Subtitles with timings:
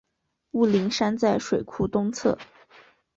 [0.53, 2.35] 雾灵山在水库东侧。